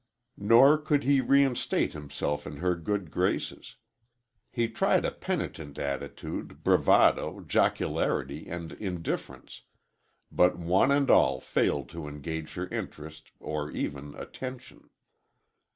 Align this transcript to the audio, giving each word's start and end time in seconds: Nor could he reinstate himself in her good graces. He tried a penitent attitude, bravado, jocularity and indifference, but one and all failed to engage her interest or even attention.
Nor 0.39 0.79
could 0.79 1.03
he 1.03 1.21
reinstate 1.21 1.93
himself 1.93 2.47
in 2.47 2.57
her 2.57 2.75
good 2.75 3.11
graces. 3.11 3.75
He 4.49 4.67
tried 4.67 5.05
a 5.05 5.11
penitent 5.11 5.77
attitude, 5.77 6.63
bravado, 6.63 7.41
jocularity 7.41 8.47
and 8.49 8.71
indifference, 8.71 9.61
but 10.31 10.57
one 10.57 10.89
and 10.89 11.11
all 11.11 11.39
failed 11.39 11.87
to 11.89 12.07
engage 12.07 12.55
her 12.55 12.65
interest 12.69 13.31
or 13.39 13.69
even 13.69 14.15
attention. 14.15 14.89